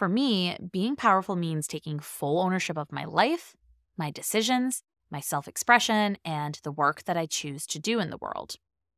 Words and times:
For 0.00 0.08
me, 0.08 0.56
being 0.72 0.96
powerful 0.96 1.36
means 1.36 1.66
taking 1.66 1.98
full 1.98 2.40
ownership 2.40 2.78
of 2.78 2.90
my 2.90 3.04
life, 3.04 3.54
my 3.98 4.10
decisions, 4.10 4.82
my 5.10 5.20
self 5.20 5.46
expression, 5.46 6.16
and 6.24 6.58
the 6.62 6.72
work 6.72 7.04
that 7.04 7.18
I 7.18 7.26
choose 7.26 7.66
to 7.66 7.78
do 7.78 8.00
in 8.00 8.08
the 8.08 8.16
world. 8.16 8.54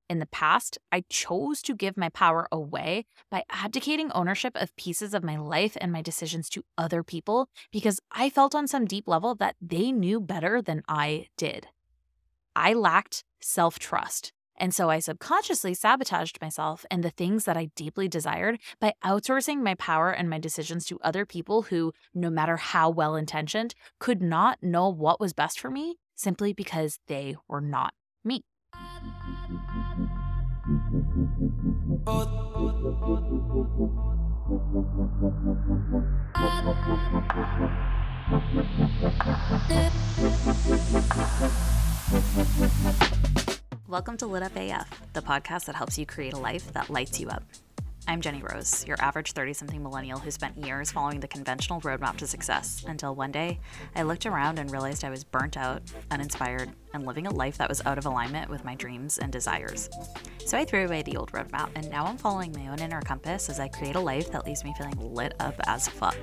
In 0.08 0.20
the 0.20 0.26
past, 0.26 0.78
I 0.92 1.02
chose 1.08 1.60
to 1.62 1.74
give 1.74 1.96
my 1.96 2.08
power 2.10 2.46
away 2.52 3.06
by 3.32 3.42
abdicating 3.50 4.12
ownership 4.12 4.52
of 4.54 4.76
pieces 4.76 5.12
of 5.12 5.24
my 5.24 5.36
life 5.36 5.76
and 5.80 5.90
my 5.90 6.02
decisions 6.02 6.48
to 6.50 6.62
other 6.78 7.02
people 7.02 7.48
because 7.72 7.98
I 8.12 8.30
felt 8.30 8.54
on 8.54 8.68
some 8.68 8.84
deep 8.84 9.08
level 9.08 9.34
that 9.34 9.56
they 9.60 9.90
knew 9.90 10.20
better 10.20 10.62
than 10.62 10.84
I 10.86 11.26
did. 11.36 11.66
I 12.54 12.74
lacked 12.74 13.24
self 13.40 13.80
trust. 13.80 14.32
And 14.56 14.74
so 14.74 14.90
I 14.90 14.98
subconsciously 14.98 15.74
sabotaged 15.74 16.40
myself 16.40 16.84
and 16.90 17.02
the 17.02 17.10
things 17.10 17.44
that 17.44 17.56
I 17.56 17.70
deeply 17.74 18.08
desired 18.08 18.58
by 18.80 18.94
outsourcing 19.04 19.62
my 19.62 19.74
power 19.74 20.10
and 20.10 20.28
my 20.28 20.38
decisions 20.38 20.84
to 20.86 21.00
other 21.00 21.26
people 21.26 21.62
who, 21.62 21.92
no 22.14 22.30
matter 22.30 22.56
how 22.56 22.90
well 22.90 23.16
intentioned, 23.16 23.74
could 23.98 24.22
not 24.22 24.62
know 24.62 24.88
what 24.88 25.20
was 25.20 25.32
best 25.32 25.58
for 25.58 25.70
me 25.70 25.96
simply 26.14 26.52
because 26.52 26.98
they 27.08 27.36
were 27.48 27.60
not 27.60 27.94
me. 28.24 28.44
Welcome 43.92 44.16
to 44.16 44.26
Lit 44.26 44.42
Up 44.42 44.56
AF, 44.56 45.02
the 45.12 45.20
podcast 45.20 45.66
that 45.66 45.74
helps 45.74 45.98
you 45.98 46.06
create 46.06 46.32
a 46.32 46.38
life 46.38 46.72
that 46.72 46.88
lights 46.88 47.20
you 47.20 47.28
up. 47.28 47.42
I'm 48.08 48.22
Jenny 48.22 48.42
Rose, 48.42 48.86
your 48.86 48.96
average 48.98 49.32
30 49.32 49.52
something 49.52 49.82
millennial 49.82 50.18
who 50.18 50.30
spent 50.30 50.56
years 50.56 50.90
following 50.90 51.20
the 51.20 51.28
conventional 51.28 51.78
roadmap 51.82 52.16
to 52.16 52.26
success 52.26 52.86
until 52.88 53.14
one 53.14 53.32
day 53.32 53.60
I 53.94 54.04
looked 54.04 54.24
around 54.24 54.58
and 54.58 54.70
realized 54.70 55.04
I 55.04 55.10
was 55.10 55.24
burnt 55.24 55.58
out, 55.58 55.82
uninspired, 56.10 56.70
and 56.94 57.04
living 57.04 57.26
a 57.26 57.34
life 57.34 57.58
that 57.58 57.68
was 57.68 57.82
out 57.84 57.98
of 57.98 58.06
alignment 58.06 58.48
with 58.48 58.64
my 58.64 58.74
dreams 58.76 59.18
and 59.18 59.30
desires. 59.30 59.90
So 60.46 60.56
I 60.56 60.64
threw 60.64 60.86
away 60.86 61.02
the 61.02 61.18
old 61.18 61.30
roadmap 61.32 61.68
and 61.74 61.90
now 61.90 62.06
I'm 62.06 62.16
following 62.16 62.52
my 62.52 62.68
own 62.68 62.78
inner 62.78 63.02
compass 63.02 63.50
as 63.50 63.60
I 63.60 63.68
create 63.68 63.96
a 63.96 64.00
life 64.00 64.32
that 64.32 64.46
leaves 64.46 64.64
me 64.64 64.72
feeling 64.78 64.96
lit 64.96 65.34
up 65.38 65.60
as 65.66 65.86
fuck. 65.86 66.16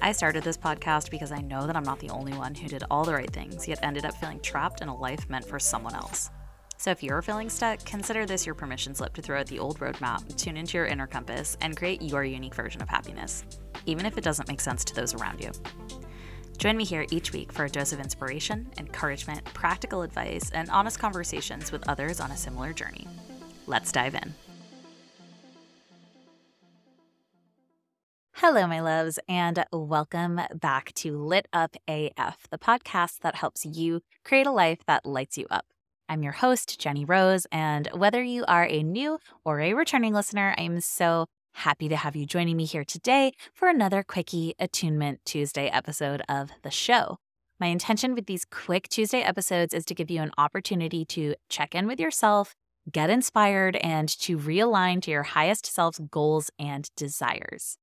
I 0.00 0.12
started 0.12 0.42
this 0.42 0.56
podcast 0.56 1.10
because 1.10 1.32
I 1.32 1.42
know 1.42 1.66
that 1.66 1.76
I'm 1.76 1.84
not 1.84 2.00
the 2.00 2.10
only 2.10 2.32
one 2.32 2.54
who 2.54 2.66
did 2.66 2.84
all 2.90 3.04
the 3.04 3.12
right 3.12 3.30
things, 3.30 3.68
yet 3.68 3.80
ended 3.82 4.06
up 4.06 4.14
feeling 4.14 4.40
trapped 4.40 4.80
in 4.80 4.88
a 4.88 4.96
life 4.96 5.28
meant 5.28 5.44
for 5.44 5.58
someone 5.58 5.94
else. 5.94 6.30
So 6.78 6.90
if 6.90 7.02
you're 7.02 7.22
feeling 7.22 7.48
stuck, 7.48 7.84
consider 7.84 8.26
this 8.26 8.44
your 8.44 8.54
permission 8.54 8.94
slip 8.94 9.14
to 9.14 9.22
throw 9.22 9.40
out 9.40 9.46
the 9.46 9.58
old 9.58 9.80
roadmap, 9.80 10.36
tune 10.36 10.56
into 10.56 10.76
your 10.76 10.86
inner 10.86 11.06
compass, 11.06 11.56
and 11.60 11.76
create 11.76 12.02
your 12.02 12.22
unique 12.22 12.54
version 12.54 12.82
of 12.82 12.88
happiness, 12.88 13.44
even 13.86 14.04
if 14.04 14.18
it 14.18 14.24
doesn't 14.24 14.48
make 14.48 14.60
sense 14.60 14.84
to 14.84 14.94
those 14.94 15.14
around 15.14 15.42
you. 15.42 15.50
Join 16.58 16.76
me 16.76 16.84
here 16.84 17.06
each 17.10 17.32
week 17.32 17.50
for 17.50 17.64
a 17.64 17.70
dose 17.70 17.92
of 17.92 18.00
inspiration, 18.00 18.68
encouragement, 18.78 19.44
practical 19.46 20.02
advice, 20.02 20.50
and 20.52 20.68
honest 20.70 20.98
conversations 20.98 21.72
with 21.72 21.88
others 21.88 22.20
on 22.20 22.30
a 22.30 22.36
similar 22.36 22.72
journey. 22.72 23.06
Let's 23.66 23.90
dive 23.90 24.14
in. 24.14 24.34
Hello, 28.34 28.66
my 28.66 28.80
loves, 28.80 29.18
and 29.28 29.64
welcome 29.72 30.40
back 30.54 30.92
to 30.94 31.16
Lit 31.16 31.48
Up 31.54 31.74
AF, 31.88 32.46
the 32.50 32.58
podcast 32.58 33.20
that 33.20 33.36
helps 33.36 33.64
you 33.64 34.02
create 34.24 34.46
a 34.46 34.52
life 34.52 34.80
that 34.86 35.06
lights 35.06 35.38
you 35.38 35.46
up. 35.50 35.64
I'm 36.08 36.22
your 36.22 36.32
host, 36.32 36.78
Jenny 36.78 37.04
Rose, 37.04 37.46
and 37.50 37.88
whether 37.92 38.22
you 38.22 38.44
are 38.46 38.64
a 38.64 38.84
new 38.84 39.18
or 39.44 39.60
a 39.60 39.74
returning 39.74 40.14
listener, 40.14 40.54
I 40.56 40.62
am 40.62 40.80
so 40.80 41.26
happy 41.54 41.88
to 41.88 41.96
have 41.96 42.14
you 42.14 42.26
joining 42.26 42.56
me 42.56 42.64
here 42.64 42.84
today 42.84 43.32
for 43.54 43.68
another 43.68 44.04
Quickie 44.04 44.54
Attunement 44.60 45.18
Tuesday 45.24 45.66
episode 45.66 46.22
of 46.28 46.50
the 46.62 46.70
show. 46.70 47.16
My 47.58 47.66
intention 47.66 48.14
with 48.14 48.26
these 48.26 48.44
quick 48.44 48.88
Tuesday 48.88 49.22
episodes 49.22 49.74
is 49.74 49.84
to 49.86 49.94
give 49.94 50.08
you 50.08 50.20
an 50.20 50.30
opportunity 50.38 51.04
to 51.06 51.34
check 51.48 51.74
in 51.74 51.88
with 51.88 51.98
yourself, 51.98 52.54
get 52.92 53.10
inspired, 53.10 53.74
and 53.76 54.08
to 54.20 54.38
realign 54.38 55.02
to 55.02 55.10
your 55.10 55.24
highest 55.24 55.66
self's 55.66 55.98
goals 55.98 56.50
and 56.56 56.88
desires. 56.96 57.78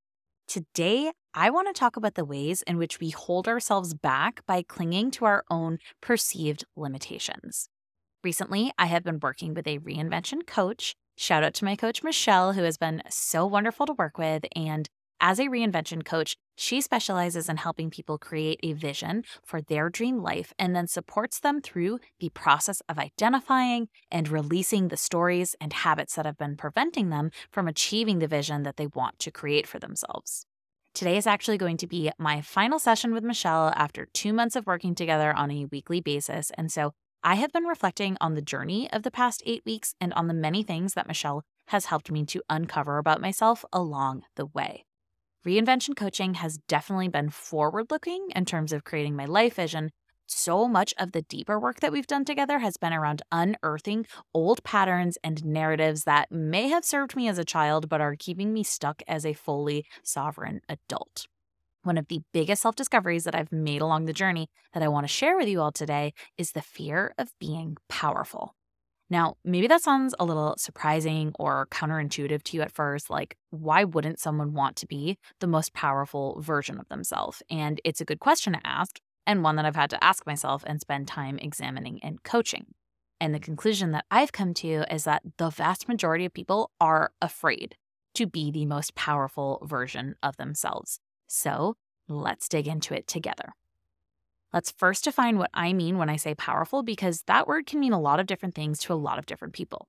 Today, 0.47 1.11
I 1.33 1.49
want 1.49 1.67
to 1.67 1.77
talk 1.77 1.97
about 1.97 2.15
the 2.15 2.23
ways 2.23 2.61
in 2.61 2.77
which 2.77 3.01
we 3.01 3.09
hold 3.09 3.49
ourselves 3.49 3.93
back 3.93 4.45
by 4.45 4.61
clinging 4.61 5.11
to 5.11 5.25
our 5.25 5.43
own 5.49 5.79
perceived 5.99 6.63
limitations. 6.77 7.67
Recently, 8.23 8.71
I 8.79 8.85
have 8.85 9.03
been 9.03 9.19
working 9.19 9.53
with 9.53 9.67
a 9.67 9.79
reinvention 9.79 10.47
coach. 10.47 10.95
Shout 11.17 11.43
out 11.43 11.53
to 11.55 11.65
my 11.65 11.75
coach, 11.75 12.03
Michelle, 12.03 12.53
who 12.53 12.63
has 12.63 12.77
been 12.77 13.03
so 13.09 13.45
wonderful 13.45 13.85
to 13.85 13.93
work 13.93 14.17
with. 14.17 14.45
And 14.55 14.87
as 15.19 15.39
a 15.39 15.47
reinvention 15.47 16.05
coach, 16.05 16.37
she 16.55 16.79
specializes 16.79 17.49
in 17.49 17.57
helping 17.57 17.89
people 17.89 18.17
create 18.17 18.61
a 18.63 18.71
vision 18.73 19.25
for 19.43 19.61
their 19.61 19.89
dream 19.89 20.21
life 20.21 20.53
and 20.57 20.73
then 20.73 20.87
supports 20.87 21.41
them 21.41 21.59
through 21.59 21.99
the 22.21 22.29
process 22.29 22.81
of 22.87 22.97
identifying 22.97 23.89
and 24.09 24.29
releasing 24.29 24.87
the 24.87 24.95
stories 24.95 25.53
and 25.59 25.73
habits 25.73 26.15
that 26.15 26.25
have 26.25 26.37
been 26.37 26.55
preventing 26.55 27.09
them 27.09 27.29
from 27.51 27.67
achieving 27.67 28.19
the 28.19 28.27
vision 28.27 28.63
that 28.63 28.77
they 28.77 28.87
want 28.87 29.19
to 29.19 29.31
create 29.31 29.67
for 29.67 29.79
themselves. 29.79 30.45
Today 30.93 31.17
is 31.17 31.27
actually 31.27 31.57
going 31.57 31.77
to 31.77 31.87
be 31.87 32.11
my 32.17 32.39
final 32.39 32.79
session 32.79 33.13
with 33.13 33.23
Michelle 33.23 33.73
after 33.75 34.07
two 34.13 34.31
months 34.31 34.55
of 34.55 34.65
working 34.65 34.95
together 34.95 35.33
on 35.33 35.51
a 35.51 35.65
weekly 35.65 35.99
basis. 35.99 36.51
And 36.55 36.71
so 36.71 36.93
I 37.25 37.35
have 37.35 37.53
been 37.53 37.63
reflecting 37.63 38.17
on 38.19 38.33
the 38.33 38.41
journey 38.41 38.91
of 38.91 39.03
the 39.03 39.11
past 39.11 39.41
eight 39.45 39.63
weeks 39.65 39.95
and 40.01 40.13
on 40.13 40.27
the 40.27 40.33
many 40.33 40.61
things 40.61 40.93
that 40.93 41.07
Michelle 41.07 41.45
has 41.67 41.85
helped 41.85 42.11
me 42.11 42.25
to 42.25 42.43
uncover 42.49 42.97
about 42.97 43.21
myself 43.21 43.63
along 43.71 44.23
the 44.35 44.47
way. 44.47 44.83
Reinvention 45.47 45.95
coaching 45.95 46.33
has 46.33 46.59
definitely 46.67 47.07
been 47.07 47.29
forward 47.29 47.91
looking 47.91 48.27
in 48.35 48.43
terms 48.43 48.73
of 48.73 48.83
creating 48.83 49.15
my 49.15 49.23
life 49.23 49.55
vision. 49.55 49.91
So 50.25 50.67
much 50.67 50.93
of 50.97 51.13
the 51.13 51.21
deeper 51.21 51.57
work 51.57 51.79
that 51.79 51.93
we've 51.93 52.07
done 52.07 52.25
together 52.25 52.59
has 52.59 52.75
been 52.75 52.91
around 52.91 53.21
unearthing 53.31 54.05
old 54.33 54.61
patterns 54.65 55.17
and 55.23 55.45
narratives 55.45 56.03
that 56.03 56.29
may 56.29 56.67
have 56.67 56.83
served 56.83 57.15
me 57.15 57.29
as 57.29 57.37
a 57.37 57.45
child 57.45 57.87
but 57.87 58.01
are 58.01 58.17
keeping 58.17 58.51
me 58.51 58.63
stuck 58.63 59.01
as 59.07 59.25
a 59.25 59.31
fully 59.31 59.85
sovereign 60.03 60.59
adult. 60.67 61.27
One 61.83 61.97
of 61.97 62.07
the 62.07 62.21
biggest 62.31 62.61
self 62.61 62.75
discoveries 62.75 63.25
that 63.25 63.35
I've 63.35 63.51
made 63.51 63.81
along 63.81 64.05
the 64.05 64.13
journey 64.13 64.47
that 64.73 64.81
I 64.81 64.87
want 64.87 65.03
to 65.03 65.13
share 65.13 65.35
with 65.35 65.49
you 65.49 65.61
all 65.61 65.71
today 65.71 66.13
is 66.37 66.51
the 66.53 66.61
fear 66.61 67.13
of 67.17 67.29
being 67.39 67.75
powerful. 67.89 68.55
Now, 69.09 69.35
maybe 69.43 69.67
that 69.67 69.81
sounds 69.81 70.15
a 70.17 70.25
little 70.25 70.55
surprising 70.57 71.33
or 71.37 71.67
counterintuitive 71.71 72.41
to 72.43 72.57
you 72.57 72.63
at 72.63 72.71
first. 72.71 73.09
Like, 73.09 73.35
why 73.49 73.83
wouldn't 73.83 74.19
someone 74.19 74.53
want 74.53 74.77
to 74.77 74.87
be 74.87 75.17
the 75.39 75.47
most 75.47 75.73
powerful 75.73 76.39
version 76.41 76.79
of 76.79 76.87
themselves? 76.87 77.43
And 77.49 77.81
it's 77.83 78.01
a 78.01 78.05
good 78.05 78.19
question 78.21 78.53
to 78.53 78.65
ask, 78.65 78.99
and 79.27 79.43
one 79.43 79.57
that 79.57 79.65
I've 79.65 79.75
had 79.75 79.89
to 79.91 80.03
ask 80.03 80.25
myself 80.25 80.63
and 80.65 80.79
spend 80.79 81.07
time 81.09 81.37
examining 81.37 81.99
and 82.01 82.23
coaching. 82.23 82.67
And 83.19 83.35
the 83.35 83.39
conclusion 83.39 83.91
that 83.91 84.05
I've 84.09 84.31
come 84.31 84.53
to 84.55 84.85
is 84.89 85.03
that 85.03 85.21
the 85.37 85.49
vast 85.49 85.89
majority 85.89 86.23
of 86.23 86.33
people 86.33 86.71
are 86.79 87.11
afraid 87.21 87.75
to 88.15 88.25
be 88.25 88.51
the 88.51 88.65
most 88.65 88.95
powerful 88.95 89.59
version 89.65 90.15
of 90.23 90.37
themselves. 90.37 90.99
So 91.33 91.77
let's 92.07 92.47
dig 92.47 92.67
into 92.67 92.93
it 92.93 93.07
together. 93.07 93.53
Let's 94.53 94.69
first 94.69 95.03
define 95.03 95.39
what 95.39 95.49
I 95.51 95.73
mean 95.73 95.97
when 95.97 96.07
I 96.07 96.15
say 96.15 96.35
powerful, 96.35 96.83
because 96.83 97.23
that 97.23 97.47
word 97.47 97.65
can 97.65 97.79
mean 97.79 97.91
a 97.91 97.99
lot 97.99 98.19
of 98.19 98.27
different 98.27 98.53
things 98.53 98.77
to 98.81 98.93
a 98.93 98.95
lot 98.95 99.17
of 99.17 99.25
different 99.25 99.55
people. 99.55 99.87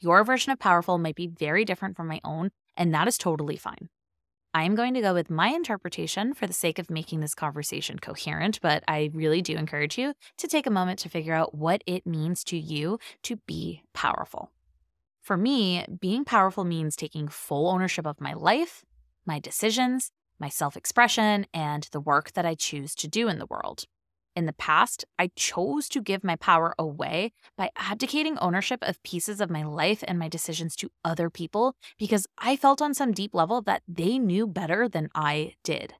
Your 0.00 0.24
version 0.24 0.50
of 0.50 0.58
powerful 0.58 0.96
might 0.96 1.16
be 1.16 1.26
very 1.26 1.66
different 1.66 1.96
from 1.96 2.06
my 2.08 2.18
own, 2.24 2.50
and 2.78 2.94
that 2.94 3.06
is 3.06 3.18
totally 3.18 3.56
fine. 3.56 3.90
I 4.54 4.62
am 4.62 4.74
going 4.74 4.94
to 4.94 5.02
go 5.02 5.12
with 5.12 5.28
my 5.28 5.48
interpretation 5.48 6.32
for 6.32 6.46
the 6.46 6.54
sake 6.54 6.78
of 6.78 6.88
making 6.88 7.20
this 7.20 7.34
conversation 7.34 7.98
coherent, 7.98 8.58
but 8.62 8.82
I 8.88 9.10
really 9.12 9.42
do 9.42 9.54
encourage 9.54 9.98
you 9.98 10.14
to 10.38 10.48
take 10.48 10.66
a 10.66 10.70
moment 10.70 10.98
to 11.00 11.10
figure 11.10 11.34
out 11.34 11.54
what 11.54 11.84
it 11.86 12.06
means 12.06 12.42
to 12.44 12.56
you 12.56 12.98
to 13.24 13.36
be 13.46 13.82
powerful. 13.92 14.50
For 15.20 15.36
me, 15.36 15.84
being 16.00 16.24
powerful 16.24 16.64
means 16.64 16.96
taking 16.96 17.28
full 17.28 17.68
ownership 17.68 18.06
of 18.06 18.18
my 18.18 18.32
life, 18.32 18.86
my 19.26 19.38
decisions, 19.38 20.10
my 20.38 20.48
self 20.48 20.76
expression, 20.76 21.46
and 21.52 21.88
the 21.92 22.00
work 22.00 22.32
that 22.32 22.46
I 22.46 22.54
choose 22.54 22.94
to 22.96 23.08
do 23.08 23.28
in 23.28 23.38
the 23.38 23.46
world. 23.46 23.84
In 24.38 24.46
the 24.46 24.52
past, 24.52 25.04
I 25.18 25.32
chose 25.34 25.88
to 25.88 26.00
give 26.00 26.22
my 26.22 26.36
power 26.36 26.72
away 26.78 27.32
by 27.56 27.70
abdicating 27.74 28.38
ownership 28.38 28.78
of 28.82 29.02
pieces 29.02 29.40
of 29.40 29.50
my 29.50 29.64
life 29.64 30.04
and 30.06 30.16
my 30.16 30.28
decisions 30.28 30.76
to 30.76 30.92
other 31.04 31.28
people 31.28 31.74
because 31.98 32.26
I 32.38 32.54
felt 32.54 32.80
on 32.80 32.94
some 32.94 33.10
deep 33.10 33.34
level 33.34 33.62
that 33.62 33.82
they 33.88 34.16
knew 34.16 34.46
better 34.46 34.88
than 34.88 35.08
I 35.12 35.54
did. 35.64 35.94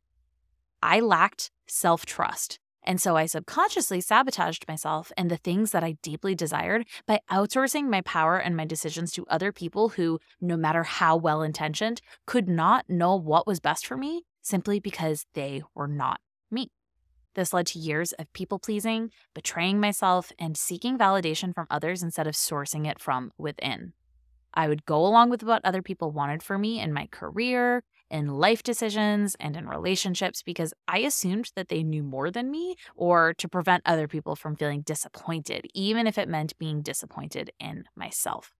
I 0.81 1.01
lacked 1.01 1.51
self 1.67 2.07
trust. 2.07 2.61
And 2.85 3.01
so 3.01 3.17
I 3.17 3.27
subconsciously 3.27 4.01
sabotaged 4.01 4.67
myself 4.69 5.11
and 5.17 5.31
the 5.31 5.37
things 5.37 5.73
that 5.73 5.83
I 5.83 5.99
deeply 6.01 6.37
desired 6.37 6.87
by 7.07 7.21
outsourcing 7.31 7.91
my 7.91 8.03
power 8.03 8.39
and 8.39 8.57
my 8.57 8.65
decisions 8.65 9.11
to 9.13 9.27
other 9.29 9.51
people 9.51 9.91
who, 9.91 10.21
no 10.41 10.57
matter 10.57 10.85
how 10.85 11.17
well 11.17 11.43
intentioned, 11.43 12.01
could 12.25 12.49
not 12.49 12.89
know 12.89 13.17
what 13.17 13.49
was 13.49 13.59
best 13.59 13.85
for 13.85 13.97
me 13.97 14.23
simply 14.49 14.81
because 14.81 15.27
they 15.35 15.63
were 15.75 15.89
not 15.89 16.21
me. 16.51 16.71
This 17.35 17.53
led 17.53 17.67
to 17.69 17.79
years 17.79 18.13
of 18.13 18.33
people 18.33 18.59
pleasing, 18.59 19.11
betraying 19.35 19.79
myself, 19.79 20.33
and 20.39 20.57
seeking 20.57 20.99
validation 20.99 21.55
from 21.55 21.67
others 21.71 22.03
instead 22.03 22.27
of 22.27 22.35
sourcing 22.35 22.87
it 22.89 22.99
from 22.99 23.31
within. 23.39 23.93
I 24.55 24.67
would 24.67 24.87
go 24.87 25.07
along 25.07 25.31
with 25.31 25.43
what 25.43 25.65
other 25.65 25.83
people 25.83 26.11
wanted 26.11 26.43
for 26.43 26.59
me 26.59 26.81
in 26.81 26.93
my 26.93 27.07
career, 27.13 27.85
in 28.11 28.29
life 28.29 28.63
decisions 28.63 29.37
and 29.39 29.57
in 29.57 29.69
relationships 29.69 30.43
because 30.43 30.73
I 30.87 31.01
assumed 31.01 31.53
that 31.55 31.69
they 31.69 31.83
knew 31.83 32.03
more 32.03 32.31
than 32.31 32.51
me 32.51 32.77
or 32.97 33.35
to 33.35 33.49
prevent 33.49 33.83
other 33.85 34.09
people 34.09 34.35
from 34.35 34.57
feeling 34.57 34.81
disappointed, 34.81 35.67
even 35.75 36.07
if 36.07 36.19
it 36.19 36.29
meant 36.29 36.59
being 36.59 36.83
disappointed 36.83 37.51
in 37.61 37.85
myself. 37.95 38.55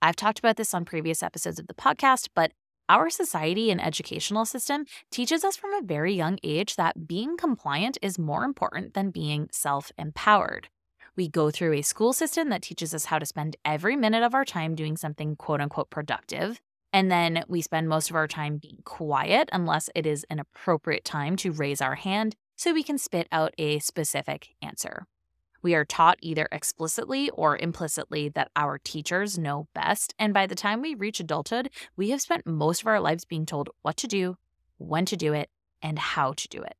I've 0.00 0.16
talked 0.16 0.38
about 0.38 0.56
this 0.56 0.72
on 0.72 0.84
previous 0.84 1.22
episodes 1.22 1.58
of 1.58 1.66
the 1.66 1.74
podcast, 1.74 2.28
but 2.34 2.52
our 2.88 3.10
society 3.10 3.70
and 3.70 3.84
educational 3.84 4.44
system 4.44 4.86
teaches 5.10 5.44
us 5.44 5.56
from 5.56 5.74
a 5.74 5.82
very 5.82 6.14
young 6.14 6.38
age 6.42 6.76
that 6.76 7.06
being 7.06 7.36
compliant 7.36 7.98
is 8.00 8.18
more 8.18 8.44
important 8.44 8.94
than 8.94 9.10
being 9.10 9.48
self 9.52 9.92
empowered. 9.98 10.68
We 11.16 11.28
go 11.28 11.50
through 11.50 11.74
a 11.74 11.82
school 11.82 12.12
system 12.12 12.48
that 12.48 12.62
teaches 12.62 12.94
us 12.94 13.06
how 13.06 13.18
to 13.18 13.26
spend 13.26 13.56
every 13.64 13.96
minute 13.96 14.22
of 14.22 14.34
our 14.34 14.44
time 14.44 14.74
doing 14.74 14.96
something 14.96 15.36
quote 15.36 15.60
unquote 15.60 15.90
productive. 15.90 16.60
And 16.92 17.10
then 17.10 17.44
we 17.48 17.60
spend 17.60 17.88
most 17.88 18.08
of 18.08 18.16
our 18.16 18.28
time 18.28 18.56
being 18.56 18.78
quiet 18.84 19.48
unless 19.52 19.90
it 19.94 20.06
is 20.06 20.24
an 20.30 20.38
appropriate 20.38 21.04
time 21.04 21.36
to 21.38 21.52
raise 21.52 21.82
our 21.82 21.96
hand 21.96 22.36
so 22.56 22.72
we 22.72 22.82
can 22.82 22.98
spit 22.98 23.28
out 23.30 23.52
a 23.58 23.78
specific 23.80 24.48
answer. 24.62 25.06
We 25.62 25.74
are 25.74 25.84
taught 25.84 26.18
either 26.20 26.48
explicitly 26.52 27.30
or 27.30 27.56
implicitly 27.56 28.28
that 28.30 28.50
our 28.54 28.78
teachers 28.78 29.38
know 29.38 29.68
best. 29.74 30.14
And 30.18 30.32
by 30.32 30.46
the 30.46 30.54
time 30.54 30.80
we 30.80 30.94
reach 30.94 31.20
adulthood, 31.20 31.70
we 31.96 32.10
have 32.10 32.20
spent 32.20 32.46
most 32.46 32.82
of 32.82 32.86
our 32.86 33.00
lives 33.00 33.24
being 33.24 33.46
told 33.46 33.70
what 33.82 33.96
to 33.98 34.06
do, 34.06 34.36
when 34.78 35.04
to 35.06 35.16
do 35.16 35.32
it, 35.32 35.50
and 35.82 35.98
how 35.98 36.32
to 36.32 36.48
do 36.48 36.62
it. 36.62 36.74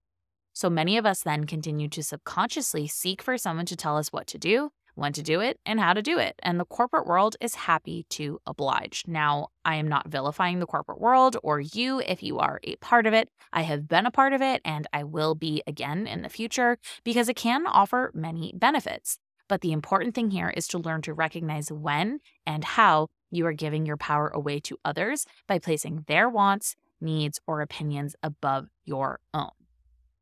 So 0.53 0.69
many 0.69 0.97
of 0.97 1.07
us 1.07 1.23
then 1.23 1.45
continue 1.45 1.89
to 1.89 2.03
subconsciously 2.03 2.89
seek 2.89 3.23
for 3.23 3.39
someone 3.39 3.67
to 3.67 3.77
tell 3.77 3.97
us 3.97 4.13
what 4.13 4.27
to 4.29 4.39
do, 4.39 4.71
when 4.99 5.13
to 5.13 5.23
do 5.23 5.41
it, 5.41 5.59
and 5.65 5.79
how 5.81 5.93
to 5.93 6.03
do 6.03 6.19
it. 6.19 6.35
And 6.43 6.59
the 6.59 6.65
corporate 6.65 7.07
world 7.07 7.37
is 7.41 7.55
happy 7.55 8.05
to 8.11 8.41
oblige. 8.47 9.05
Now, 9.07 9.49
I 9.65 9.77
am 9.77 9.89
not 9.89 10.09
vilifying 10.09 10.59
the 10.59 10.67
corporate 10.67 11.01
world 11.01 11.37
or 11.43 11.61
you 11.61 12.01
if 12.01 12.23
you 12.23 12.39
are 12.39 12.61
a 12.65 12.77
part 12.77 13.07
of 13.07 13.15
it. 13.15 13.29
I 13.53 13.63
have 13.63 13.89
been 13.89 14.07
a 14.07 14.11
part 14.11 14.33
of 14.33 14.43
it 14.43 14.61
and 14.65 14.87
I 14.93 15.05
will 15.05 15.35
be 15.35 15.63
again 15.67 16.07
in 16.07 16.23
the 16.23 16.29
future 16.29 16.79
because 17.05 17.29
it 17.29 17.37
can 17.37 17.67
offer 17.67 18.11
many 18.15 18.53
benefits. 18.55 19.19
But 19.49 19.63
the 19.63 19.73
important 19.73 20.15
thing 20.15 20.31
here 20.31 20.51
is 20.51 20.69
to 20.69 20.79
learn 20.79 21.03
to 21.03 21.15
recognize 21.15 21.73
when 21.73 22.21
and 22.47 22.65
how 22.65 23.09
you 23.31 23.47
are 23.47 23.53
giving 23.53 23.87
your 23.87 23.97
power 23.97 24.29
away 24.29 24.61
to 24.61 24.79
others 24.85 25.27
by 25.47 25.59
placing 25.59 26.05
their 26.07 26.29
wants, 26.29 26.77
needs, 27.01 27.41
or 27.47 27.61
opinions 27.61 28.15
above 28.23 28.69
your 28.85 29.21
own. 29.33 29.58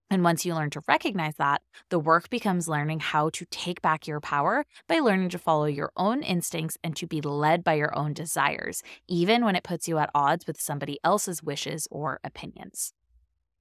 And 0.09 0.23
once 0.23 0.47
you 0.47 0.55
learn 0.55 0.71
to 0.71 0.83
recognize 0.87 1.35
that, 1.37 1.63
the 1.91 1.99
work 1.99 2.31
becomes 2.31 2.69
learning 2.69 3.01
how 3.01 3.31
to 3.31 3.45
take 3.47 3.83
back 3.83 4.07
your 4.07 4.21
power 4.21 4.65
by 4.87 5.01
learning 5.01 5.31
to 5.31 5.39
follow 5.39 5.65
your 5.65 5.91
own 5.97 6.23
instincts 6.23 6.79
and 6.85 6.95
to 6.97 7.07
be 7.07 7.21
led 7.21 7.65
by 7.65 7.75
your 7.75 7.97
own 7.97 8.13
desires, 8.13 8.83
even 9.09 9.45
when 9.45 9.57
it 9.57 9.65
puts 9.65 9.89
you 9.89 9.99
at 9.99 10.11
odds 10.15 10.47
with 10.47 10.61
somebody 10.61 10.99
else's 11.03 11.43
wishes 11.43 11.89
or 11.91 12.21
opinions. 12.23 12.93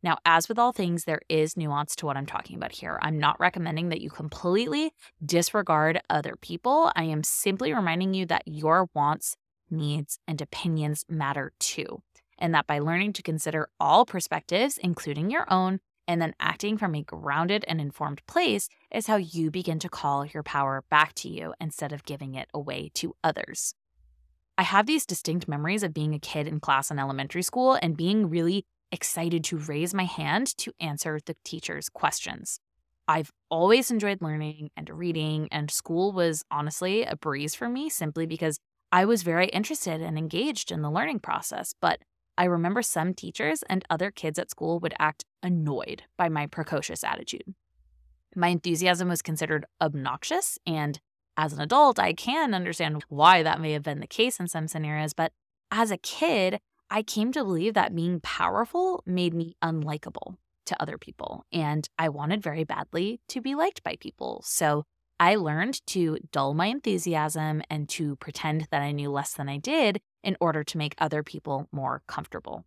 Now, 0.04 0.20
as 0.24 0.48
with 0.48 0.60
all 0.60 0.72
things, 0.72 1.06
there 1.06 1.22
is 1.30 1.58
nuance 1.58 1.96
to 1.96 2.06
what 2.06 2.16
I'm 2.16 2.28
talking 2.28 2.58
about 2.58 2.74
here. 2.74 3.00
I'm 3.02 3.18
not 3.18 3.40
recommending 3.40 3.90
that 3.90 4.02
you 4.02 4.12
completely 4.12 4.92
disregard 5.26 6.00
other 6.12 6.36
people. 6.40 6.92
I 6.96 7.06
am 7.06 7.24
simply 7.24 7.74
reminding 7.74 8.14
you 8.14 8.28
that 8.28 8.44
your 8.46 8.88
wants, 8.94 9.36
needs, 9.72 10.20
and 10.28 10.40
opinions 10.42 11.06
matter 11.10 11.54
too. 11.60 12.04
And 12.38 12.54
that 12.54 12.68
by 12.68 12.78
learning 12.78 13.14
to 13.14 13.24
consider 13.24 13.68
all 13.80 14.06
perspectives, 14.06 14.78
including 14.78 15.32
your 15.32 15.52
own, 15.52 15.80
and 16.08 16.22
then 16.22 16.36
acting 16.40 16.78
from 16.78 16.96
a 16.96 17.04
grounded 17.04 17.66
and 17.68 17.82
informed 17.82 18.26
place 18.28 18.70
is 18.92 19.08
how 19.08 19.16
you 19.16 19.52
begin 19.52 19.80
to 19.80 19.90
call 19.90 20.26
your 20.26 20.44
power 20.44 20.84
back 20.90 21.14
to 21.16 21.30
you 21.30 21.54
instead 21.60 21.92
of 21.92 22.06
giving 22.06 22.36
it 22.36 22.50
away 22.54 22.92
to 22.96 23.16
others. 23.24 23.74
I 24.58 24.64
have 24.64 24.86
these 24.86 25.06
distinct 25.06 25.48
memories 25.48 25.84
of 25.84 25.94
being 25.94 26.14
a 26.14 26.20
kid 26.20 26.48
in 26.48 26.60
class 26.60 26.90
in 26.90 27.00
elementary 27.00 27.42
school 27.42 27.78
and 27.82 27.98
being 27.98 28.30
really 28.30 28.66
excited 28.92 29.44
to 29.46 29.58
raise 29.58 29.94
my 29.94 30.06
hand 30.06 30.56
to 30.58 30.72
answer 30.80 31.20
the 31.26 31.36
teacher's 31.44 31.90
questions. 31.90 32.60
I've 33.08 33.32
always 33.50 33.92
enjoyed 33.92 34.22
learning 34.22 34.70
and 34.76 34.90
reading, 34.90 35.48
and 35.52 35.70
school 35.70 36.12
was 36.12 36.44
honestly 36.50 37.04
a 37.04 37.16
breeze 37.16 37.54
for 37.54 37.70
me 37.70 37.90
simply 37.90 38.26
because 38.26 38.60
I 38.92 39.06
was 39.06 39.24
very 39.24 39.48
interested 39.48 40.02
and 40.02 40.18
engaged 40.18 40.72
in 40.72 40.82
the 40.82 40.90
learning 40.90 41.20
process. 41.20 41.74
But 41.82 42.00
I 42.38 42.46
remember 42.46 42.82
some 42.82 43.14
teachers 43.14 43.64
and 43.70 43.86
other 43.90 44.12
kids 44.12 44.38
at 44.38 44.50
school 44.50 44.80
would 44.80 44.94
act 45.00 45.26
annoyed 45.42 46.04
by 46.18 46.30
my 46.30 46.48
precocious 46.48 47.04
attitude. 47.04 47.54
My 48.36 48.50
enthusiasm 48.50 49.08
was 49.08 49.22
considered 49.22 49.66
obnoxious, 49.82 50.60
and 50.66 51.00
as 51.38 51.54
an 51.54 51.62
adult, 51.62 52.00
I 52.00 52.14
can 52.14 52.54
understand 52.54 53.04
why 53.08 53.44
that 53.44 53.62
may 53.62 53.72
have 53.72 53.84
been 53.84 54.02
the 54.02 54.08
case 54.08 54.40
in 54.40 54.48
some 54.48 54.68
scenarios, 54.68 55.14
but 55.14 55.32
as 55.72 55.92
a 55.92 55.98
kid, 55.98 56.60
I 56.90 57.02
came 57.02 57.32
to 57.32 57.44
believe 57.44 57.74
that 57.74 57.96
being 57.96 58.20
powerful 58.20 59.04
made 59.06 59.34
me 59.34 59.56
unlikable 59.64 60.36
to 60.66 60.82
other 60.82 60.98
people, 60.98 61.46
and 61.52 61.88
I 61.98 62.10
wanted 62.10 62.44
very 62.44 62.64
badly 62.64 63.22
to 63.30 63.42
be 63.42 63.56
liked 63.56 63.84
by 63.84 63.96
people. 64.00 64.42
So 64.46 64.84
I 65.20 65.36
learned 65.36 65.86
to 65.88 66.18
dull 66.32 66.54
my 66.54 66.68
enthusiasm 66.68 67.62
and 67.70 67.88
to 67.90 68.18
pretend 68.18 68.68
that 68.72 68.82
I 68.82 68.92
knew 68.92 69.10
less 69.10 69.34
than 69.34 69.48
I 69.48 69.58
did 69.58 70.02
in 70.26 70.36
order 70.42 70.64
to 70.66 70.78
make 70.78 70.96
other 70.98 71.24
people 71.24 71.70
more 71.72 72.02
comfortable. 72.08 72.66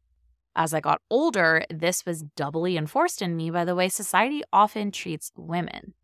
As 0.57 0.73
I 0.73 0.81
got 0.81 1.03
older, 1.11 1.65
this 1.69 2.07
was 2.07 2.23
doubly 2.35 2.77
enforced 2.77 3.21
in 3.21 3.37
me 3.37 3.51
by 3.51 3.65
the 3.65 3.75
way 3.75 3.89
society 3.89 4.43
often 4.53 4.91
treats 4.91 5.31
women. 5.37 5.95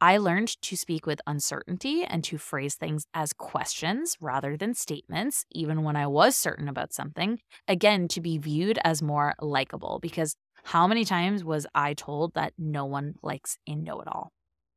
I 0.00 0.16
learned 0.16 0.60
to 0.62 0.76
speak 0.76 1.06
with 1.06 1.20
uncertainty 1.28 2.02
and 2.02 2.24
to 2.24 2.36
phrase 2.36 2.74
things 2.74 3.06
as 3.14 3.32
questions 3.32 4.16
rather 4.20 4.56
than 4.56 4.74
statements, 4.74 5.44
even 5.52 5.84
when 5.84 5.94
I 5.94 6.08
was 6.08 6.36
certain 6.36 6.68
about 6.68 6.92
something, 6.92 7.38
again, 7.68 8.08
to 8.08 8.20
be 8.20 8.38
viewed 8.38 8.80
as 8.82 9.00
more 9.00 9.34
likable. 9.40 10.00
Because 10.02 10.34
how 10.64 10.88
many 10.88 11.04
times 11.04 11.44
was 11.44 11.68
I 11.72 11.94
told 11.94 12.34
that 12.34 12.52
no 12.58 12.84
one 12.84 13.14
likes 13.22 13.58
a 13.68 13.76
know 13.76 14.00
it 14.00 14.08
all? 14.08 14.32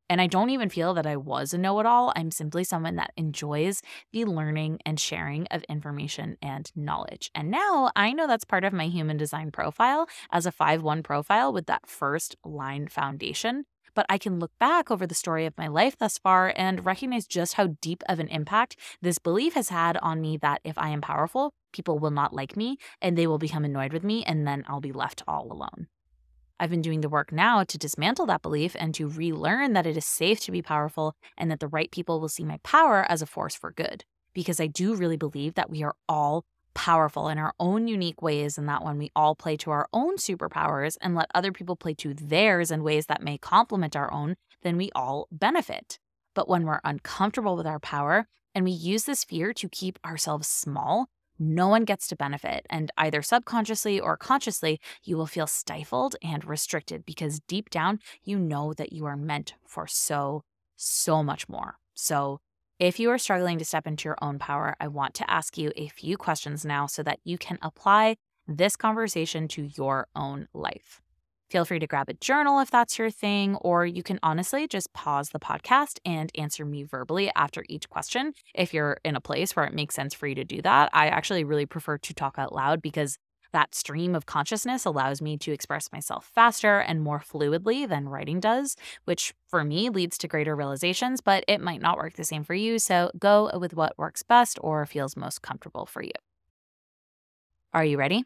And 0.10 0.22
I 0.22 0.28
don't 0.28 0.52
even 0.52 0.70
feel 0.70 0.94
that 0.94 1.08
I 1.08 1.18
was 1.18 1.54
a 1.54 1.58
know 1.58 1.80
it 1.80 1.86
all. 1.86 2.14
I'm 2.16 2.32
simply 2.32 2.64
someone 2.64 2.96
that 2.98 3.12
enjoys 3.18 3.82
the 4.14 4.26
learning 4.26 4.80
and 4.86 5.00
sharing 5.00 5.48
of 5.48 5.64
information 5.64 6.38
and 6.42 6.72
knowledge. 6.76 7.32
And 7.34 7.50
now 7.50 7.92
I 7.96 8.12
know 8.12 8.28
that's 8.28 8.46
part 8.46 8.64
of 8.64 8.74
my 8.74 8.88
human 8.88 9.18
design 9.18 9.52
profile 9.52 10.08
as 10.32 10.46
a 10.46 10.52
5 10.52 10.84
1 10.84 11.04
profile 11.04 11.52
with 11.52 11.66
that 11.66 11.88
first 11.88 12.36
line 12.44 12.88
foundation. 12.88 13.66
But 13.96 14.06
I 14.10 14.18
can 14.18 14.40
look 14.40 14.52
back 14.60 14.92
over 14.92 15.08
the 15.08 15.16
story 15.16 15.46
of 15.46 15.58
my 15.58 15.68
life 15.68 15.98
thus 15.98 16.18
far 16.18 16.54
and 16.56 16.86
recognize 16.86 17.26
just 17.26 17.54
how 17.54 17.76
deep 17.82 18.04
of 18.10 18.20
an 18.20 18.28
impact 18.28 18.76
this 19.02 19.18
belief 19.18 19.54
has 19.54 19.70
had 19.70 19.98
on 19.98 20.22
me 20.22 20.38
that 20.38 20.60
if 20.64 20.78
I 20.78 20.90
am 20.90 21.02
powerful, 21.02 21.54
people 21.72 21.98
will 21.98 22.12
not 22.12 22.34
like 22.34 22.58
me 22.58 22.78
and 23.02 23.18
they 23.18 23.26
will 23.26 23.38
become 23.38 23.64
annoyed 23.64 23.94
with 23.94 24.04
me, 24.04 24.24
and 24.26 24.46
then 24.46 24.66
I'll 24.68 24.82
be 24.82 24.92
left 24.92 25.24
all 25.28 25.52
alone. 25.52 25.88
I've 26.60 26.70
been 26.70 26.82
doing 26.82 27.02
the 27.02 27.10
work 27.10 27.32
now 27.32 27.64
to 27.64 27.78
dismantle 27.78 28.28
that 28.28 28.42
belief 28.42 28.76
and 28.80 28.94
to 28.96 29.10
relearn 29.10 29.74
that 29.74 29.86
it 29.86 29.98
is 29.98 30.06
safe 30.06 30.40
to 30.42 30.52
be 30.52 30.62
powerful 30.62 31.16
and 31.38 31.52
that 31.52 31.60
the 31.60 31.68
right 31.68 31.92
people 31.92 32.22
will 32.22 32.30
see 32.30 32.46
my 32.46 32.60
power 32.64 33.06
as 33.10 33.22
a 33.22 33.26
force 33.26 33.56
for 33.56 33.72
good. 33.72 34.06
Because 34.34 34.60
I 34.60 34.68
do 34.68 34.96
really 34.96 35.18
believe 35.18 35.56
that 35.56 35.70
we 35.70 35.84
are 35.84 35.96
all 36.08 36.46
powerful 36.74 37.30
in 37.30 37.38
our 37.38 37.54
own 37.60 37.88
unique 37.88 38.22
ways, 38.22 38.58
and 38.58 38.68
that 38.70 38.84
when 38.84 38.98
we 38.98 39.10
all 39.16 39.34
play 39.34 39.58
to 39.58 39.72
our 39.72 39.88
own 39.94 40.18
superpowers 40.18 40.98
and 41.02 41.16
let 41.16 41.32
other 41.34 41.52
people 41.52 41.76
play 41.76 41.94
to 41.96 42.14
theirs 42.14 42.70
in 42.70 42.84
ways 42.84 43.08
that 43.08 43.24
may 43.24 43.38
complement 43.38 43.96
our 43.96 44.12
own, 44.14 44.36
then 44.62 44.78
we 44.78 44.92
all 44.94 45.28
benefit. 45.32 46.00
But 46.34 46.50
when 46.50 46.66
we're 46.66 46.82
uncomfortable 46.84 47.56
with 47.56 47.66
our 47.66 47.80
power 47.80 48.28
and 48.54 48.66
we 48.66 48.72
use 48.72 49.06
this 49.06 49.24
fear 49.24 49.54
to 49.54 49.70
keep 49.70 49.98
ourselves 50.06 50.48
small, 50.48 51.08
no 51.40 51.68
one 51.68 51.86
gets 51.86 52.08
to 52.08 52.16
benefit. 52.16 52.66
And 52.70 52.92
either 52.98 53.22
subconsciously 53.22 54.00
or 54.00 54.18
consciously, 54.18 54.80
you 55.04 55.18
will 55.18 55.26
feel 55.26 55.48
stifled 55.48 56.16
and 56.24 56.46
restricted 56.46 57.06
because 57.06 57.40
deep 57.42 57.70
down, 57.70 58.00
you 58.24 58.38
know 58.38 58.74
that 58.74 58.94
you 58.94 59.06
are 59.06 59.18
meant 59.18 59.54
for 59.66 59.88
so, 59.88 60.44
so 60.76 61.24
much 61.24 61.48
more. 61.50 61.78
So, 61.94 62.40
if 62.78 63.00
you 63.00 63.10
are 63.12 63.18
struggling 63.18 63.58
to 63.60 63.66
step 63.66 63.88
into 63.88 64.10
your 64.10 64.18
own 64.22 64.38
power, 64.38 64.76
I 64.82 64.90
want 64.90 65.14
to 65.16 65.32
ask 65.32 65.58
you 65.58 65.72
a 65.78 65.88
few 65.88 66.18
questions 66.18 66.66
now 66.66 66.88
so 66.88 67.04
that 67.04 67.20
you 67.24 67.38
can 67.38 67.58
apply 67.62 68.18
this 68.48 68.76
conversation 68.76 69.48
to 69.50 69.70
your 69.78 70.08
own 70.14 70.50
life. 70.54 71.02
Feel 71.52 71.64
free 71.66 71.80
to 71.80 71.88
grab 71.88 72.10
a 72.10 72.14
journal 72.16 72.60
if 72.60 72.72
that's 72.72 72.98
your 72.98 73.12
thing, 73.12 73.56
or 73.58 73.86
you 73.86 74.02
can 74.02 74.20
honestly 74.24 74.68
just 74.68 74.92
pause 74.94 75.30
the 75.30 75.40
podcast 75.40 76.00
and 76.04 76.32
answer 76.36 76.66
me 76.66 76.84
verbally 76.84 77.32
after 77.36 77.64
each 77.70 77.88
question 77.88 78.34
if 78.56 78.74
you're 78.74 78.98
in 79.06 79.16
a 79.16 79.22
place 79.22 79.56
where 79.56 79.66
it 79.66 79.74
makes 79.74 79.94
sense 79.94 80.14
for 80.14 80.26
you 80.28 80.36
to 80.36 80.44
do 80.44 80.62
that. 80.64 80.90
I 80.92 81.08
actually 81.08 81.44
really 81.44 81.68
prefer 81.68 82.00
to 82.00 82.14
talk 82.16 82.36
out 82.40 82.54
loud 82.54 82.82
because 82.82 83.20
that 83.54 83.76
stream 83.76 84.16
of 84.16 84.26
consciousness 84.26 84.86
allows 84.86 85.22
me 85.22 85.38
to 85.38 85.52
express 85.52 85.92
myself 85.92 86.30
faster 86.34 86.80
and 86.80 87.02
more 87.02 87.20
fluidly 87.20 87.88
than 87.88 88.10
writing 88.10 88.40
does, 88.40 88.76
which 89.06 89.34
for 89.48 89.64
me 89.64 89.90
leads 89.90 90.18
to 90.18 90.28
greater 90.28 90.56
realizations, 90.56 91.22
but 91.22 91.46
it 91.48 91.62
might 91.62 91.82
not 91.82 91.98
work 91.98 92.16
the 92.16 92.24
same 92.24 92.44
for 92.44 92.56
you. 92.56 92.80
So 92.80 93.12
go 93.20 93.52
with 93.58 93.76
what 93.76 93.98
works 93.98 94.24
best 94.24 94.58
or 94.62 94.86
feels 94.86 95.16
most 95.16 95.44
comfortable 95.44 95.86
for 95.86 96.02
you. 96.02 96.12
Are 97.72 97.86
you 97.86 97.98
ready? 97.98 98.26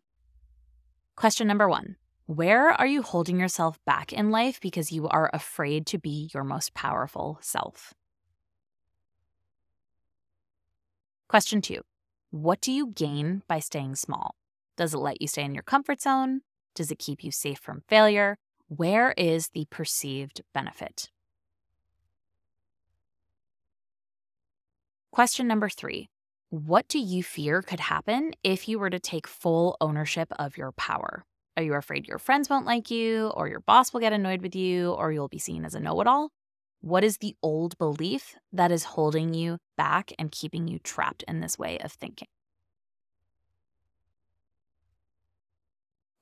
Question 1.16 1.48
number 1.48 1.68
one 1.68 1.98
where 2.30 2.70
are 2.70 2.86
you 2.86 3.02
holding 3.02 3.40
yourself 3.40 3.80
back 3.88 4.14
in 4.14 4.30
life 4.30 4.62
because 4.62 4.92
you 4.92 5.08
are 5.08 5.32
afraid 5.34 5.88
to 5.88 5.98
be 5.98 6.30
your 6.32 6.44
most 6.44 6.76
powerful 6.76 7.40
self? 7.42 7.92
Question 11.28 11.60
two 11.60 11.82
What 12.30 12.62
do 12.62 12.72
you 12.72 12.92
gain 12.92 13.42
by 13.48 13.58
staying 13.58 13.96
small? 13.96 14.36
Does 14.78 14.94
it 14.94 15.00
let 15.00 15.20
you 15.24 15.28
stay 15.28 15.44
in 15.44 15.56
your 15.56 15.64
comfort 15.64 16.04
zone? 16.04 16.42
Does 16.76 16.92
it 16.92 17.00
keep 17.00 17.24
you 17.24 17.32
safe 17.32 17.58
from 17.58 17.82
failure? 17.88 18.38
Where 18.68 19.16
is 19.18 19.48
the 19.56 19.66
perceived 19.72 20.42
benefit? 20.54 21.10
Question 25.12 25.48
number 25.48 25.68
three 25.68 26.10
What 26.52 26.88
do 26.88 27.00
you 27.00 27.24
fear 27.24 27.64
could 27.64 27.80
happen 27.80 28.34
if 28.44 28.68
you 28.68 28.78
were 28.78 28.92
to 28.92 29.00
take 29.00 29.26
full 29.26 29.78
ownership 29.82 30.32
of 30.38 30.58
your 30.58 30.72
power? 30.74 31.26
Are 31.60 31.62
you 31.62 31.74
afraid 31.74 32.08
your 32.08 32.20
friends 32.20 32.50
won't 32.50 32.66
like 32.66 32.90
you, 32.90 33.34
or 33.36 33.50
your 33.50 33.60
boss 33.60 33.92
will 33.92 34.00
get 34.00 34.14
annoyed 34.14 34.42
with 34.42 34.56
you, 34.56 34.94
or 34.94 35.12
you'll 35.12 35.28
be 35.28 35.40
seen 35.40 35.66
as 35.66 35.76
a 35.76 35.80
know 35.82 36.00
it 36.00 36.08
all? 36.08 36.32
What 36.80 37.04
is 37.04 37.18
the 37.18 37.36
old 37.44 37.78
belief 37.78 38.38
that 38.54 38.72
is 38.72 38.86
holding 38.86 39.34
you 39.34 39.58
back 39.76 40.14
and 40.18 40.32
keeping 40.32 40.70
you 40.70 40.80
trapped 40.80 41.22
in 41.28 41.42
this 41.42 41.60
way 41.60 41.78
of 41.80 41.92
thinking? 41.92 42.30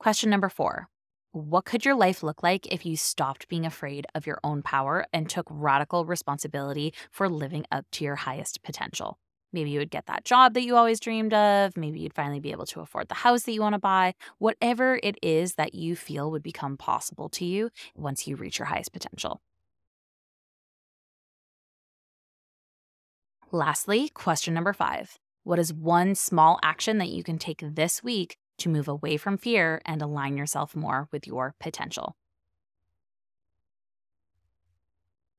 Question 0.00 0.28
number 0.28 0.48
four 0.48 0.88
What 1.30 1.64
could 1.64 1.84
your 1.84 1.94
life 1.94 2.24
look 2.24 2.42
like 2.42 2.66
if 2.66 2.84
you 2.84 2.96
stopped 2.96 3.46
being 3.46 3.64
afraid 3.64 4.08
of 4.16 4.26
your 4.26 4.40
own 4.42 4.60
power 4.62 5.06
and 5.12 5.30
took 5.30 5.46
radical 5.48 6.04
responsibility 6.04 6.92
for 7.12 7.28
living 7.28 7.64
up 7.70 7.86
to 7.92 8.04
your 8.04 8.16
highest 8.16 8.64
potential? 8.64 9.20
Maybe 9.52 9.70
you 9.70 9.78
would 9.78 9.90
get 9.90 10.06
that 10.06 10.24
job 10.24 10.54
that 10.54 10.62
you 10.62 10.76
always 10.76 11.00
dreamed 11.00 11.32
of. 11.32 11.76
Maybe 11.76 12.00
you'd 12.00 12.14
finally 12.14 12.40
be 12.40 12.52
able 12.52 12.66
to 12.66 12.80
afford 12.80 13.08
the 13.08 13.14
house 13.14 13.44
that 13.44 13.52
you 13.52 13.62
want 13.62 13.74
to 13.74 13.78
buy. 13.78 14.14
Whatever 14.38 15.00
it 15.02 15.16
is 15.22 15.54
that 15.54 15.74
you 15.74 15.96
feel 15.96 16.30
would 16.30 16.42
become 16.42 16.76
possible 16.76 17.28
to 17.30 17.44
you 17.44 17.70
once 17.94 18.26
you 18.26 18.36
reach 18.36 18.58
your 18.58 18.66
highest 18.66 18.92
potential. 18.92 19.40
Lastly, 23.50 24.10
question 24.10 24.52
number 24.52 24.74
five 24.74 25.18
What 25.42 25.58
is 25.58 25.72
one 25.72 26.14
small 26.14 26.58
action 26.62 26.98
that 26.98 27.08
you 27.08 27.24
can 27.24 27.38
take 27.38 27.62
this 27.62 28.02
week 28.02 28.36
to 28.58 28.68
move 28.68 28.88
away 28.88 29.16
from 29.16 29.38
fear 29.38 29.80
and 29.86 30.02
align 30.02 30.36
yourself 30.36 30.76
more 30.76 31.08
with 31.10 31.26
your 31.26 31.54
potential? 31.58 32.14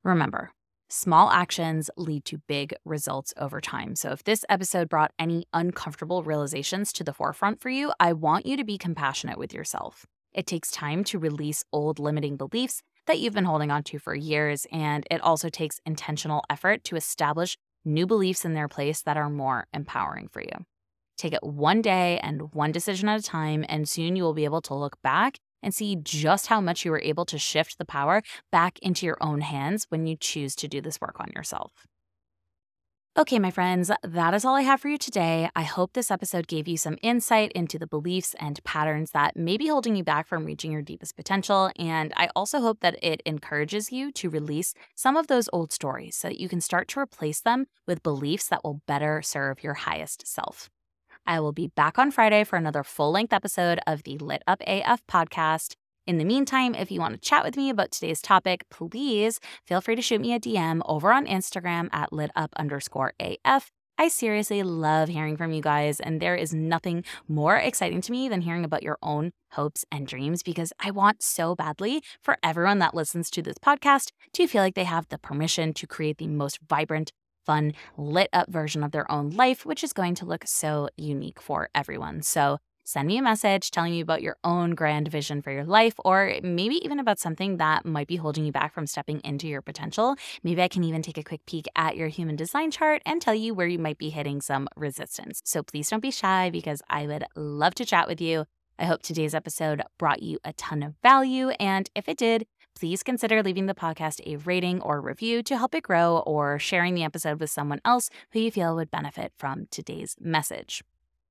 Remember, 0.04 0.52
Small 0.92 1.30
actions 1.30 1.92
lead 1.98 2.26
to 2.26 2.40
big 2.48 2.74
results 2.84 3.32
over 3.38 3.62
time. 3.62 3.96
So, 3.96 4.10
if 4.10 4.24
this 4.24 4.44
episode 4.50 4.90
brought 4.90 5.12
any 5.20 5.46
uncomfortable 5.54 6.24
realizations 6.24 6.92
to 6.94 7.04
the 7.04 7.14
forefront 7.14 7.62
for 7.62 7.70
you, 7.70 7.94
I 8.00 8.14
want 8.14 8.48
you 8.48 8.58
to 8.58 8.64
be 8.64 8.80
compassionate 8.80 9.38
with 9.38 9.54
yourself. 9.54 10.08
It 10.34 10.48
takes 10.48 10.72
time 10.72 11.04
to 11.04 11.20
release 11.20 11.64
old 11.72 12.00
limiting 12.00 12.38
beliefs 12.38 12.82
that 13.06 13.20
you've 13.20 13.36
been 13.36 13.46
holding 13.46 13.70
on 13.70 13.84
to 13.84 14.00
for 14.00 14.16
years, 14.16 14.66
and 14.72 15.06
it 15.12 15.22
also 15.22 15.48
takes 15.48 15.80
intentional 15.86 16.44
effort 16.50 16.84
to 16.86 16.96
establish 16.96 17.56
new 17.86 18.08
beliefs 18.08 18.44
in 18.44 18.56
their 18.56 18.68
place 18.68 19.04
that 19.04 19.16
are 19.16 19.30
more 19.30 19.68
empowering 19.72 20.28
for 20.28 20.42
you. 20.42 20.66
Take 21.20 21.34
it 21.34 21.44
one 21.44 21.84
day 21.84 22.20
and 22.24 22.52
one 22.56 22.72
decision 22.72 23.10
at 23.10 23.20
a 23.20 23.24
time, 23.24 23.64
and 23.70 23.88
soon 23.88 24.16
you 24.16 24.24
will 24.24 24.34
be 24.34 24.46
able 24.46 24.62
to 24.64 24.74
look 24.74 25.00
back 25.04 25.38
and 25.62 25.74
see 25.74 25.96
just 25.96 26.48
how 26.48 26.62
much 26.62 26.86
you 26.86 26.92
were 26.92 27.02
able 27.02 27.26
to 27.26 27.38
shift 27.38 27.78
the 27.78 27.86
power 27.86 28.22
back 28.52 28.80
into 28.80 29.06
your 29.06 29.18
own 29.22 29.42
hands 29.42 29.86
when 29.90 30.06
you 30.06 30.16
choose 30.16 30.56
to 30.58 30.68
do 30.68 30.82
this 30.82 31.02
work 31.02 31.20
on 31.20 31.30
yourself. 31.36 31.88
Okay, 33.18 33.38
my 33.38 33.52
friends, 33.52 33.92
that 34.02 34.34
is 34.34 34.46
all 34.46 34.56
I 34.56 34.62
have 34.62 34.80
for 34.80 34.88
you 34.88 34.98
today. 34.98 35.50
I 35.54 35.64
hope 35.64 35.92
this 35.92 36.12
episode 36.12 36.48
gave 36.48 36.70
you 36.70 36.78
some 36.78 36.98
insight 37.02 37.52
into 37.52 37.78
the 37.78 37.88
beliefs 37.88 38.34
and 38.40 38.64
patterns 38.64 39.12
that 39.12 39.36
may 39.36 39.58
be 39.58 39.68
holding 39.68 39.96
you 39.96 40.04
back 40.06 40.26
from 40.26 40.46
reaching 40.46 40.72
your 40.72 40.82
deepest 40.82 41.18
potential. 41.18 41.70
And 41.78 42.14
I 42.16 42.30
also 42.34 42.62
hope 42.62 42.80
that 42.80 42.98
it 43.04 43.22
encourages 43.26 43.92
you 43.92 44.12
to 44.14 44.30
release 44.30 44.74
some 44.96 45.18
of 45.18 45.28
those 45.28 45.50
old 45.52 45.74
stories 45.74 46.16
so 46.16 46.30
that 46.30 46.40
you 46.40 46.48
can 46.48 46.62
start 46.62 46.88
to 46.90 47.00
replace 47.00 47.42
them 47.42 47.66
with 47.86 48.04
beliefs 48.04 48.48
that 48.48 48.64
will 48.64 48.82
better 48.88 49.22
serve 49.22 49.64
your 49.64 49.74
highest 49.74 50.26
self. 50.26 50.70
I 51.26 51.40
will 51.40 51.52
be 51.52 51.68
back 51.68 52.00
on 52.00 52.12
Friday 52.12 52.44
for 52.44 52.58
another 52.58 52.84
full 52.84 53.12
length 53.12 53.34
episode 53.34 53.80
of 53.86 54.04
the 54.04 54.18
Lit 54.18 54.42
Up 54.48 54.62
AF 54.66 55.06
podcast. 55.08 55.76
In 56.08 56.18
the 56.18 56.26
meantime, 56.26 56.74
if 56.74 56.90
you 56.90 57.00
want 57.00 57.14
to 57.14 57.30
chat 57.30 57.44
with 57.44 57.56
me 57.56 57.70
about 57.70 57.92
today's 57.92 58.22
topic, 58.22 58.66
please 58.72 59.40
feel 59.66 59.82
free 59.82 59.96
to 59.96 60.02
shoot 60.02 60.22
me 60.22 60.34
a 60.34 60.40
DM 60.40 60.82
over 60.86 61.12
on 61.12 61.28
Instagram 61.28 61.88
at 61.94 62.12
lit 62.12 62.32
up 62.36 62.52
underscore 62.58 63.14
AF. 63.20 63.72
I 64.00 64.08
seriously 64.08 64.64
love 64.64 65.10
hearing 65.10 65.36
from 65.36 65.52
you 65.52 65.62
guys, 65.62 66.00
and 66.00 66.22
there 66.22 66.36
is 66.36 66.54
nothing 66.54 67.04
more 67.28 67.58
exciting 67.58 68.00
to 68.02 68.12
me 68.14 68.30
than 68.30 68.42
hearing 68.42 68.64
about 68.64 68.82
your 68.82 68.98
own 69.04 69.34
hopes 69.52 69.84
and 69.92 70.08
dreams 70.08 70.42
because 70.42 70.72
I 70.80 70.90
want 70.90 71.22
so 71.22 71.54
badly 71.54 72.02
for 72.22 72.38
everyone 72.42 72.80
that 72.80 72.96
listens 72.96 73.30
to 73.32 73.42
this 73.42 73.58
podcast 73.58 74.12
to 74.34 74.48
feel 74.48 74.62
like 74.62 74.76
they 74.76 74.86
have 74.86 75.10
the 75.10 75.18
permission 75.18 75.74
to 75.74 75.86
create 75.86 76.18
the 76.18 76.28
most 76.28 76.60
vibrant, 76.68 77.12
fun, 77.50 77.74
lit 77.98 78.30
up 78.32 78.48
version 78.52 78.84
of 78.84 78.92
their 78.92 79.12
own 79.12 79.32
life, 79.32 79.66
which 79.66 79.84
is 79.84 79.92
going 79.92 80.14
to 80.14 80.24
look 80.24 80.44
so 80.46 80.88
unique 80.98 81.42
for 81.42 81.68
everyone. 81.74 82.22
So, 82.22 82.60
send 82.84 83.08
me 83.08 83.18
a 83.18 83.24
message 83.24 83.72
telling 83.72 83.92
me 83.92 84.02
about 84.02 84.22
your 84.22 84.38
own 84.44 84.76
grand 84.76 85.08
vision 85.08 85.42
for 85.42 85.52
your 85.52 85.66
life, 85.66 85.96
or 86.06 86.36
maybe 86.44 86.76
even 86.86 87.00
about 87.00 87.18
something 87.18 87.58
that 87.58 87.86
might 87.86 88.08
be 88.08 88.18
holding 88.18 88.46
you 88.46 88.52
back 88.52 88.72
from 88.72 88.86
stepping 88.86 89.20
into 89.24 89.48
your 89.48 89.64
potential. 89.64 90.16
Maybe 90.44 90.62
I 90.62 90.68
can 90.68 90.84
even 90.84 91.02
take 91.02 91.18
a 91.18 91.24
quick 91.24 91.44
peek 91.48 91.66
at 91.76 91.98
your 91.98 92.10
human 92.10 92.36
design 92.36 92.70
chart 92.70 93.02
and 93.04 93.20
tell 93.20 93.34
you 93.34 93.56
where 93.56 93.68
you 93.68 93.80
might 93.80 93.98
be 93.98 94.12
hitting 94.12 94.42
some 94.42 94.68
resistance. 94.76 95.42
So 95.44 95.64
please 95.64 95.90
don't 95.90 96.02
be 96.04 96.12
shy 96.12 96.52
because 96.52 96.84
I 96.88 97.08
would 97.08 97.26
love 97.36 97.74
to 97.76 97.86
chat 97.86 98.08
with 98.08 98.22
you. 98.22 98.46
I 98.78 98.86
hope 98.86 99.02
today's 99.02 99.34
episode 99.34 99.82
brought 99.98 100.22
you 100.22 100.38
a 100.46 100.54
ton 100.54 100.84
of 100.84 100.94
value. 101.02 101.50
And 101.60 101.90
if 101.96 102.08
it 102.08 102.18
did, 102.18 102.46
please 102.80 103.04
consider 103.04 103.44
leaving 103.44 103.66
the 103.66 103.74
podcast 103.74 104.22
a 104.26 104.38
rating 104.38 104.82
or 104.82 105.02
review 105.02 105.44
to 105.44 105.58
help 105.58 105.76
it 105.76 105.84
grow 105.84 106.20
or 106.20 106.58
sharing 106.58 106.96
the 106.96 107.04
episode 107.04 107.40
with 107.40 107.50
someone 107.50 107.82
else 107.84 108.10
who 108.32 108.40
you 108.40 108.50
feel 108.50 108.74
would 108.76 108.90
benefit 108.90 109.34
from 109.38 109.68
today's 109.70 110.16
message. 110.20 110.82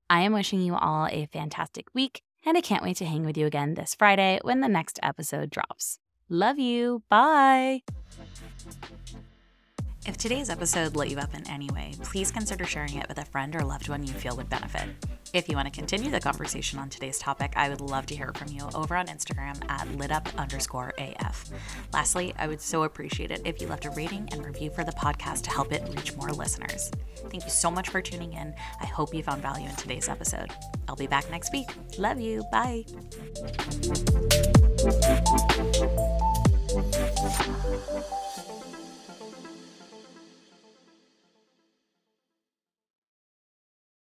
I 0.09 0.21
am 0.21 0.33
wishing 0.33 0.61
you 0.61 0.75
all 0.75 1.07
a 1.07 1.25
fantastic 1.25 1.87
week, 1.93 2.21
and 2.45 2.55
I 2.55 2.61
can't 2.61 2.83
wait 2.83 2.97
to 2.97 3.05
hang 3.05 3.25
with 3.25 3.37
you 3.37 3.47
again 3.47 3.73
this 3.73 3.95
Friday 3.95 4.39
when 4.43 4.61
the 4.61 4.67
next 4.67 4.99
episode 5.01 5.49
drops. 5.49 5.97
Love 6.29 6.59
you. 6.59 7.01
Bye. 7.09 7.81
If 10.09 10.17
today's 10.17 10.49
episode 10.49 10.95
lit 10.95 11.09
you 11.09 11.19
up 11.19 11.35
in 11.35 11.47
any 11.47 11.69
way, 11.69 11.93
please 12.01 12.31
consider 12.31 12.65
sharing 12.65 12.95
it 12.95 13.07
with 13.07 13.19
a 13.19 13.25
friend 13.25 13.55
or 13.55 13.63
loved 13.63 13.89
one 13.89 14.03
you 14.03 14.11
feel 14.11 14.35
would 14.37 14.49
benefit. 14.49 14.89
If 15.33 15.47
you 15.47 15.55
want 15.55 15.71
to 15.71 15.71
continue 15.71 16.09
the 16.09 16.19
conversation 16.19 16.79
on 16.79 16.89
today's 16.89 17.19
topic, 17.19 17.53
I 17.55 17.69
would 17.69 17.79
love 17.79 18.07
to 18.07 18.15
hear 18.15 18.31
from 18.33 18.51
you 18.51 18.67
over 18.73 18.95
on 18.95 19.05
Instagram 19.05 19.63
at 19.69 19.87
litup 19.99 20.27
underscore 20.35 20.93
AF. 20.97 21.51
Lastly, 21.93 22.33
I 22.39 22.47
would 22.47 22.59
so 22.59 22.85
appreciate 22.85 23.29
it 23.29 23.43
if 23.45 23.61
you 23.61 23.67
left 23.67 23.85
a 23.85 23.91
rating 23.91 24.27
and 24.31 24.43
review 24.43 24.71
for 24.71 24.83
the 24.83 24.91
podcast 24.93 25.43
to 25.43 25.51
help 25.51 25.71
it 25.71 25.87
reach 25.95 26.15
more 26.15 26.31
listeners. 26.31 26.89
Thank 27.29 27.43
you 27.43 27.51
so 27.51 27.69
much 27.69 27.89
for 27.89 28.01
tuning 28.01 28.33
in. 28.33 28.55
I 28.81 28.87
hope 28.87 29.13
you 29.13 29.21
found 29.21 29.43
value 29.43 29.69
in 29.69 29.75
today's 29.75 30.09
episode. 30.09 30.49
I'll 30.87 30.95
be 30.95 31.05
back 31.05 31.29
next 31.29 31.53
week. 31.53 31.69
Love 31.99 32.19
you. 32.19 32.43
Bye. 32.51 32.83